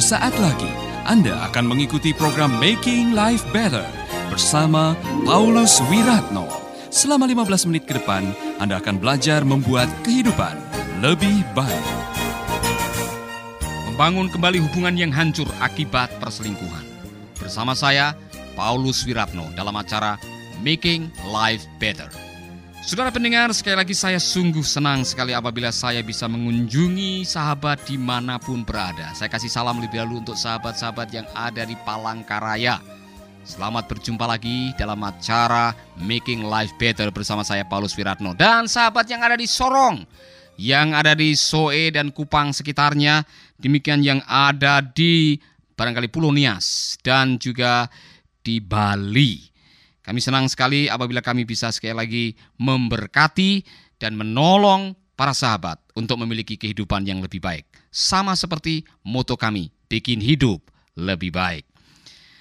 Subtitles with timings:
[0.00, 0.72] Sesaat lagi
[1.04, 3.84] Anda akan mengikuti program Making Life Better
[4.32, 4.96] bersama
[5.28, 6.48] Paulus Wiratno.
[6.88, 10.56] Selama 15 menit ke depan, Anda akan belajar membuat kehidupan
[11.04, 11.86] lebih baik.
[13.92, 16.88] Membangun kembali hubungan yang hancur akibat perselingkuhan.
[17.36, 18.16] Bersama saya,
[18.56, 20.16] Paulus Wiratno dalam acara
[20.64, 22.29] Making Life Better.
[22.80, 28.40] Saudara pendengar, sekali lagi saya sungguh senang sekali apabila saya bisa mengunjungi sahabat di mana
[28.40, 29.12] pun berada.
[29.12, 32.80] Saya kasih salam lebih dahulu untuk sahabat-sahabat yang ada di Palangkaraya.
[33.44, 38.32] Selamat berjumpa lagi dalam acara Making Life Better bersama saya Paulus Wiratno.
[38.32, 40.00] Dan sahabat yang ada di Sorong,
[40.56, 43.28] yang ada di Soe dan Kupang sekitarnya,
[43.60, 45.36] demikian yang ada di
[45.76, 47.92] barangkali Pulau Nias dan juga
[48.40, 49.49] di Bali.
[50.10, 52.24] Kami senang sekali apabila kami bisa sekali lagi
[52.58, 53.62] memberkati
[54.02, 57.62] dan menolong para sahabat untuk memiliki kehidupan yang lebih baik.
[57.94, 60.66] Sama seperti moto kami, bikin hidup
[60.98, 61.62] lebih baik.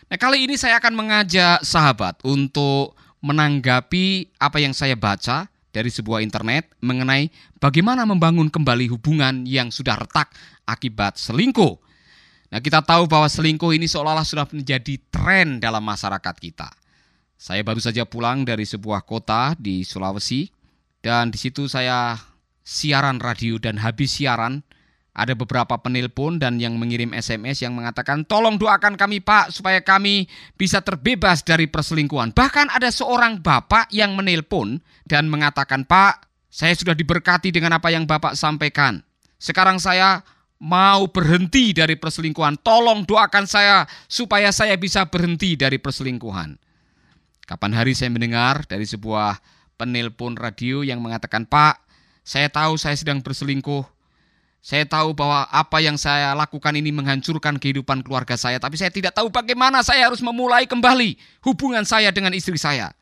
[0.10, 6.26] Nah kali ini saya akan mengajak sahabat untuk menanggapi apa yang saya baca dari sebuah
[6.26, 7.30] internet mengenai
[7.62, 10.34] bagaimana membangun kembali hubungan yang sudah retak
[10.66, 11.78] akibat selingkuh.
[12.50, 16.79] Nah kita tahu bahwa selingkuh ini seolah-olah sudah menjadi tren dalam masyarakat kita.
[17.40, 20.52] Saya baru saja pulang dari sebuah kota di Sulawesi
[21.00, 22.20] dan di situ saya
[22.68, 24.60] siaran radio dan habis siaran
[25.16, 30.28] ada beberapa penelpon dan yang mengirim SMS yang mengatakan tolong doakan kami Pak supaya kami
[30.60, 32.36] bisa terbebas dari perselingkuhan.
[32.36, 38.04] Bahkan ada seorang bapak yang menelpon dan mengatakan Pak saya sudah diberkati dengan apa yang
[38.04, 39.00] Bapak sampaikan.
[39.40, 40.28] Sekarang saya
[40.60, 42.60] mau berhenti dari perselingkuhan.
[42.60, 46.69] Tolong doakan saya supaya saya bisa berhenti dari perselingkuhan.
[47.50, 49.42] Kapan hari saya mendengar dari sebuah
[49.74, 51.82] penelpon radio yang mengatakan, Pak,
[52.22, 53.82] saya tahu saya sedang berselingkuh.
[54.62, 59.18] Saya tahu bahwa apa yang saya lakukan ini menghancurkan kehidupan keluarga saya, tapi saya tidak
[59.18, 62.94] tahu bagaimana saya harus memulai kembali hubungan saya dengan istri saya.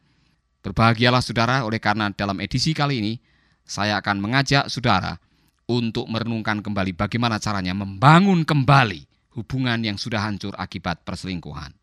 [0.63, 3.13] Berbahagialah saudara, oleh karena dalam edisi kali ini,
[3.67, 5.19] saya akan mengajak saudara
[5.67, 9.03] untuk merenungkan kembali bagaimana caranya membangun kembali
[9.35, 11.75] hubungan yang sudah hancur akibat perselingkuhan.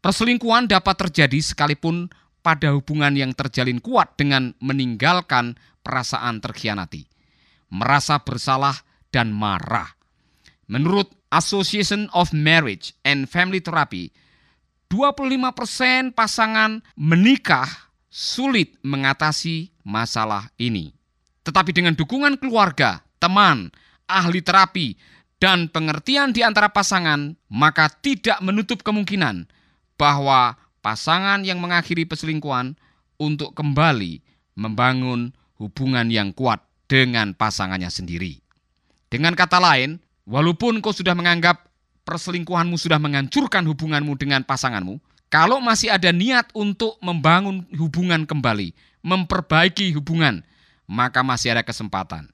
[0.00, 2.08] Perselingkuhan dapat terjadi sekalipun
[2.40, 7.04] pada hubungan yang terjalin kuat dengan meninggalkan perasaan terkhianati,
[7.68, 8.80] merasa bersalah
[9.12, 9.92] dan marah.
[10.72, 14.08] Menurut Association of Marriage and Family Therapy,
[14.88, 17.68] 25% pasangan menikah
[18.08, 20.96] sulit mengatasi masalah ini.
[21.44, 23.68] Tetapi dengan dukungan keluarga, teman,
[24.08, 24.96] ahli terapi,
[25.36, 29.59] dan pengertian di antara pasangan, maka tidak menutup kemungkinan
[30.00, 32.72] bahwa pasangan yang mengakhiri perselingkuhan
[33.20, 34.24] untuk kembali
[34.56, 38.40] membangun hubungan yang kuat dengan pasangannya sendiri.
[39.12, 41.68] Dengan kata lain, walaupun kau sudah menganggap
[42.08, 44.96] perselingkuhanmu sudah menghancurkan hubunganmu dengan pasanganmu,
[45.28, 48.72] kalau masih ada niat untuk membangun hubungan kembali,
[49.04, 50.42] memperbaiki hubungan,
[50.90, 52.26] maka masih ada kesempatan.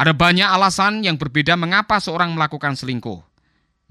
[0.00, 3.20] Ada banyak alasan yang berbeda mengapa seorang melakukan selingkuh.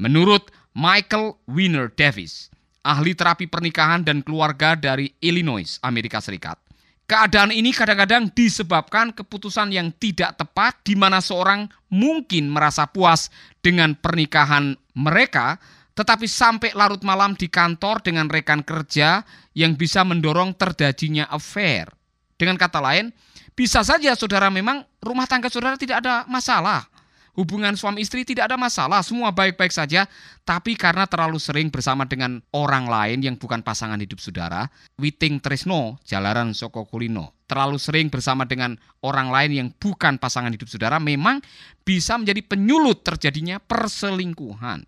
[0.01, 2.53] Menurut Michael Winner Davis,
[2.85, 6.61] ahli terapi pernikahan dan keluarga dari Illinois, Amerika Serikat.
[7.05, 13.29] Keadaan ini kadang-kadang disebabkan keputusan yang tidak tepat di mana seorang mungkin merasa puas
[13.61, 15.61] dengan pernikahan mereka,
[15.93, 19.21] tetapi sampai larut malam di kantor dengan rekan kerja
[19.53, 21.93] yang bisa mendorong terjadinya affair.
[22.41, 23.13] Dengan kata lain,
[23.53, 26.89] bisa saja saudara memang rumah tangga saudara tidak ada masalah,
[27.35, 30.07] hubungan suami istri tidak ada masalah, semua baik-baik saja,
[30.47, 35.99] tapi karena terlalu sering bersama dengan orang lain yang bukan pasangan hidup saudara, witing tresno,
[36.07, 41.43] jalaran soko kulino, terlalu sering bersama dengan orang lain yang bukan pasangan hidup saudara, memang
[41.83, 44.87] bisa menjadi penyulut terjadinya perselingkuhan.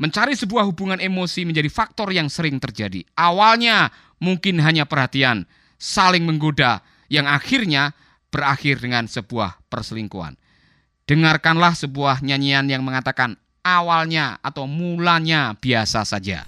[0.00, 3.06] Mencari sebuah hubungan emosi menjadi faktor yang sering terjadi.
[3.14, 5.46] Awalnya mungkin hanya perhatian,
[5.78, 7.94] saling menggoda, yang akhirnya
[8.32, 10.41] berakhir dengan sebuah perselingkuhan.
[11.02, 13.34] Dengarkanlah sebuah nyanyian yang mengatakan
[13.66, 16.46] awalnya atau mulanya biasa saja.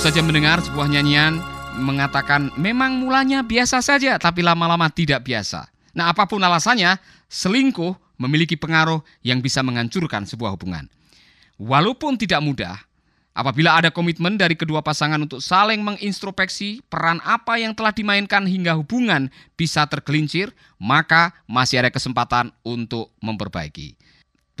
[0.00, 1.44] Saja mendengar sebuah nyanyian
[1.76, 5.68] mengatakan memang mulanya biasa saja tapi lama-lama tidak biasa.
[5.92, 6.96] Nah apa pun alasannya,
[7.28, 10.88] selingkuh memiliki pengaruh yang bisa menghancurkan sebuah hubungan.
[11.60, 12.80] Walaupun tidak mudah,
[13.36, 18.80] apabila ada komitmen dari kedua pasangan untuk saling mengintrospeksi peran apa yang telah dimainkan hingga
[18.80, 20.48] hubungan bisa tergelincir,
[20.80, 23.99] maka masih ada kesempatan untuk memperbaiki.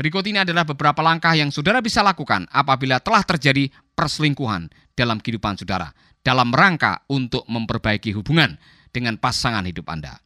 [0.00, 5.60] Berikut ini adalah beberapa langkah yang saudara bisa lakukan apabila telah terjadi perselingkuhan dalam kehidupan
[5.60, 5.92] saudara,
[6.24, 8.56] dalam rangka untuk memperbaiki hubungan
[8.96, 10.16] dengan pasangan hidup Anda.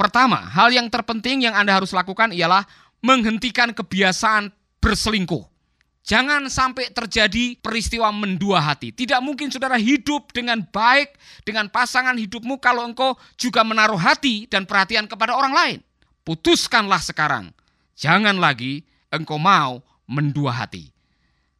[0.00, 2.64] Pertama, hal yang terpenting yang Anda harus lakukan ialah
[3.04, 4.48] menghentikan kebiasaan
[4.80, 5.44] berselingkuh.
[6.08, 8.96] Jangan sampai terjadi peristiwa mendua hati.
[8.96, 14.64] Tidak mungkin saudara hidup dengan baik dengan pasangan hidupmu kalau engkau juga menaruh hati dan
[14.64, 15.78] perhatian kepada orang lain.
[16.24, 17.52] Putuskanlah sekarang.
[17.92, 20.88] Jangan lagi engkau mau mendua hati.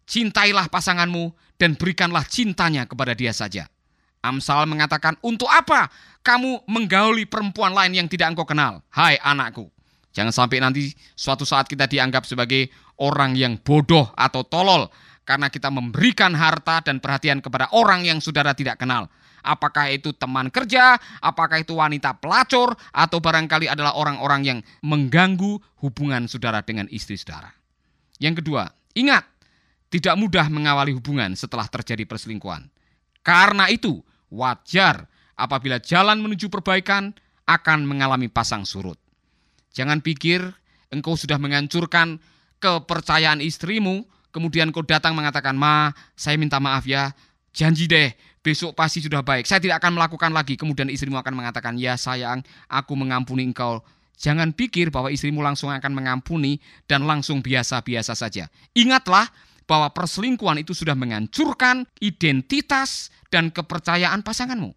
[0.08, 1.30] Cintailah pasanganmu
[1.60, 3.68] dan berikanlah cintanya kepada dia saja.
[4.22, 5.90] Amsal mengatakan, untuk apa
[6.22, 8.82] kamu menggauli perempuan lain yang tidak engkau kenal?
[8.90, 9.66] Hai anakku,
[10.14, 12.70] jangan sampai nanti suatu saat kita dianggap sebagai
[13.02, 14.86] orang yang bodoh atau tolol
[15.26, 19.10] karena kita memberikan harta dan perhatian kepada orang yang saudara tidak kenal.
[19.42, 26.30] Apakah itu teman kerja, apakah itu wanita pelacur, atau barangkali adalah orang-orang yang mengganggu hubungan
[26.30, 27.50] saudara dengan istri saudara.
[28.22, 29.26] Yang kedua, ingat,
[29.90, 32.70] tidak mudah mengawali hubungan setelah terjadi perselingkuhan.
[33.26, 33.98] Karena itu,
[34.30, 37.12] wajar apabila jalan menuju perbaikan
[37.44, 38.96] akan mengalami pasang surut.
[39.74, 40.40] Jangan pikir
[40.92, 42.20] engkau sudah menghancurkan
[42.62, 47.10] kepercayaan istrimu, kemudian kau datang mengatakan, "Ma, saya minta maaf ya.
[47.52, 49.46] Janji deh, besok pasti sudah baik.
[49.46, 53.80] Saya tidak akan melakukan lagi." Kemudian istrimu akan mengatakan, "Ya sayang, aku mengampuni engkau."
[54.22, 58.46] Jangan pikir bahwa istrimu langsung akan mengampuni dan langsung biasa-biasa saja.
[58.70, 59.26] Ingatlah
[59.66, 64.70] bahwa perselingkuhan itu sudah menghancurkan identitas dan kepercayaan pasanganmu.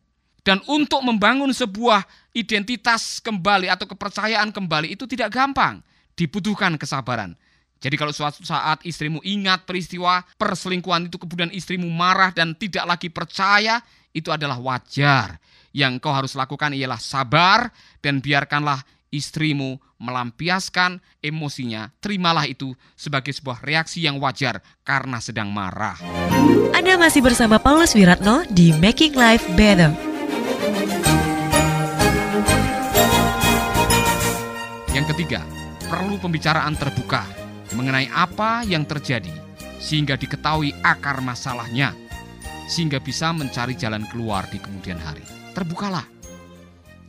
[0.45, 2.05] Dan untuk membangun sebuah
[2.37, 5.81] identitas kembali atau kepercayaan kembali itu tidak gampang.
[6.13, 7.33] Dibutuhkan kesabaran.
[7.79, 13.09] Jadi kalau suatu saat istrimu ingat peristiwa perselingkuhan itu kemudian istrimu marah dan tidak lagi
[13.13, 13.83] percaya,
[14.15, 15.37] itu adalah wajar.
[15.75, 17.67] Yang kau harus lakukan ialah sabar
[17.99, 18.79] dan biarkanlah
[19.11, 21.91] istrimu melampiaskan emosinya.
[21.99, 25.99] Terimalah itu sebagai sebuah reaksi yang wajar karena sedang marah.
[26.71, 29.91] Anda masih bersama Paulus Wiratno di Making Life Better.
[34.95, 35.43] Yang ketiga,
[35.91, 39.33] perlu pembicaraan terbuka mengenai apa yang terjadi
[39.81, 41.97] sehingga diketahui akar masalahnya
[42.65, 45.21] sehingga bisa mencari jalan keluar di kemudian hari.
[45.53, 46.05] Terbukalah.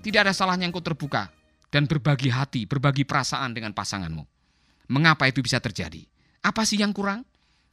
[0.04, 1.28] Tidak ada salahnya engkau terbuka
[1.72, 4.22] dan berbagi hati, berbagi perasaan dengan pasanganmu.
[4.92, 6.06] Mengapa itu bisa terjadi?
[6.46, 7.26] Apa sih yang kurang?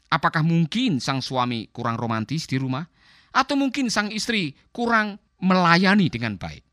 [0.10, 2.90] Apakah mungkin sang suami kurang romantis di rumah?
[3.34, 6.66] Atau mungkin sang istri kurang melayani dengan baik?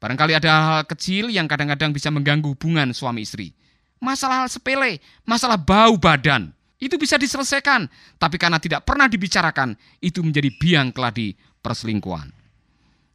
[0.00, 3.52] Barangkali ada hal kecil yang kadang-kadang bisa mengganggu hubungan suami istri.
[4.02, 6.50] Masalah hal sepele, masalah bau badan,
[6.82, 7.86] itu bisa diselesaikan.
[8.18, 12.34] Tapi karena tidak pernah dibicarakan, itu menjadi biang keladi perselingkuhan.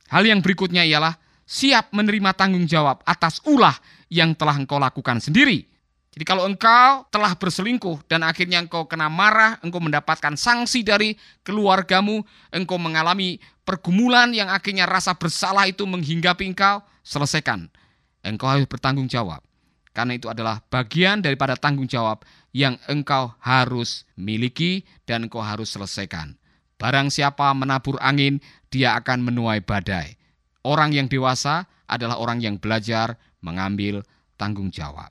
[0.07, 3.75] Hal yang berikutnya ialah siap menerima tanggung jawab atas ulah
[4.07, 5.67] yang telah engkau lakukan sendiri.
[6.15, 11.13] Jadi kalau engkau telah berselingkuh dan akhirnya engkau kena marah, engkau mendapatkan sanksi dari
[11.43, 17.67] keluargamu, engkau mengalami pergumulan yang akhirnya rasa bersalah itu menghinggapi engkau, selesaikan.
[18.23, 19.43] Engkau harus bertanggung jawab.
[19.97, 22.21] Karena itu adalah bagian daripada tanggung jawab
[22.53, 26.37] yang engkau harus miliki dan engkau harus selesaikan.
[26.77, 28.37] Barang siapa menabur angin,
[28.69, 30.13] dia akan menuai badai.
[30.61, 34.05] Orang yang dewasa adalah orang yang belajar mengambil
[34.37, 35.09] tanggung jawab.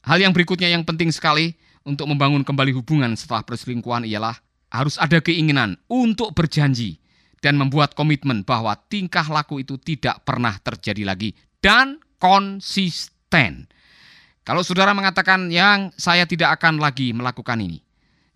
[0.00, 1.52] Hal yang berikutnya yang penting sekali
[1.84, 4.40] untuk membangun kembali hubungan setelah perselingkuhan ialah
[4.72, 6.96] harus ada keinginan untuk berjanji
[7.44, 13.68] dan membuat komitmen bahwa tingkah laku itu tidak pernah terjadi lagi dan konsisten.
[14.42, 17.78] Kalau saudara mengatakan yang saya tidak akan lagi melakukan ini,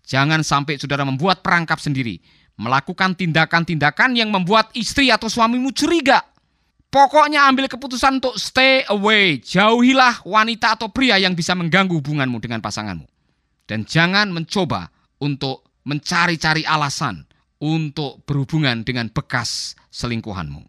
[0.07, 2.23] jangan sampai saudara membuat perangkap sendiri,
[2.55, 6.23] melakukan tindakan-tindakan yang membuat istri atau suamimu curiga.
[6.87, 12.63] Pokoknya ambil keputusan untuk stay away, jauhilah wanita atau pria yang bisa mengganggu hubunganmu dengan
[12.63, 13.03] pasanganmu.
[13.67, 14.87] Dan jangan mencoba
[15.19, 17.27] untuk mencari-cari alasan
[17.59, 20.63] untuk berhubungan dengan bekas selingkuhanmu.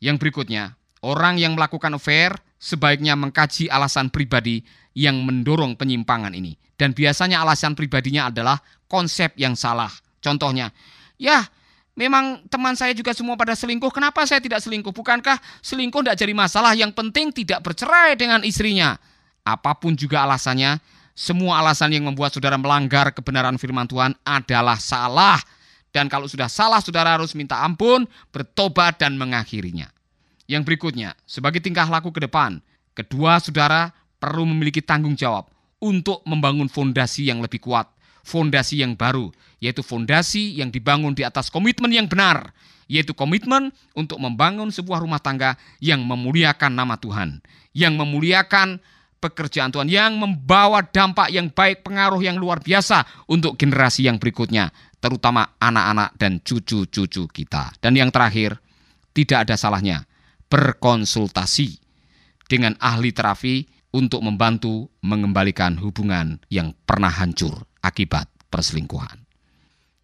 [0.00, 2.32] Yang berikutnya, orang yang melakukan affair
[2.66, 4.66] sebaiknya mengkaji alasan pribadi
[4.98, 6.58] yang mendorong penyimpangan ini.
[6.74, 8.58] Dan biasanya alasan pribadinya adalah
[8.90, 9.88] konsep yang salah.
[10.18, 10.74] Contohnya,
[11.14, 11.46] ya
[11.94, 14.90] memang teman saya juga semua pada selingkuh, kenapa saya tidak selingkuh?
[14.90, 18.98] Bukankah selingkuh tidak jadi masalah, yang penting tidak bercerai dengan istrinya.
[19.46, 20.82] Apa pun juga alasannya,
[21.14, 25.38] semua alasan yang membuat saudara melanggar kebenaran firman Tuhan adalah salah.
[25.94, 29.88] Dan kalau sudah salah, saudara harus minta ampun, bertobat, dan mengakhirinya.
[30.46, 32.62] Yang berikutnya, sebagai tingkah laku ke depan,
[32.94, 33.90] kedua saudara
[34.22, 35.50] perlu memiliki tanggung jawab
[35.82, 37.90] untuk membangun fondasi yang lebih kuat,
[38.22, 42.54] fondasi yang baru, yaitu fondasi yang dibangun di atas komitmen yang benar,
[42.86, 47.42] yaitu komitmen untuk membangun sebuah rumah tangga yang memuliakan nama Tuhan,
[47.74, 48.78] yang memuliakan
[49.18, 54.70] pekerjaan Tuhan, yang membawa dampak yang baik, pengaruh yang luar biasa untuk generasi yang berikutnya,
[55.02, 57.74] terutama anak-anak dan cucu-cucu kita.
[57.82, 58.62] Dan yang terakhir,
[59.10, 60.06] tidak ada salahnya
[60.50, 61.78] berkonsultasi
[62.46, 69.24] dengan ahli terapi untuk membantu mengembalikan hubungan yang pernah hancur akibat perselingkuhan.